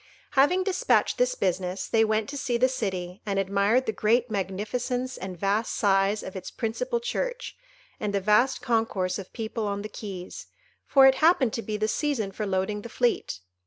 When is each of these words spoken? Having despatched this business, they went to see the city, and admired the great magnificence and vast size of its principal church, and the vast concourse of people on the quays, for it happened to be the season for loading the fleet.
Having 0.31 0.63
despatched 0.63 1.19
this 1.19 1.35
business, 1.35 1.87
they 1.87 2.03
went 2.03 2.27
to 2.29 2.35
see 2.35 2.57
the 2.57 2.67
city, 2.67 3.21
and 3.23 3.37
admired 3.37 3.85
the 3.85 3.91
great 3.91 4.31
magnificence 4.31 5.15
and 5.17 5.37
vast 5.39 5.75
size 5.75 6.23
of 6.23 6.35
its 6.35 6.49
principal 6.49 6.99
church, 6.99 7.55
and 7.99 8.11
the 8.11 8.19
vast 8.19 8.63
concourse 8.63 9.19
of 9.19 9.31
people 9.31 9.67
on 9.67 9.83
the 9.83 9.89
quays, 9.89 10.47
for 10.87 11.05
it 11.05 11.13
happened 11.21 11.53
to 11.53 11.61
be 11.61 11.77
the 11.77 11.87
season 11.87 12.31
for 12.31 12.47
loading 12.47 12.81
the 12.81 12.89
fleet. 12.89 13.41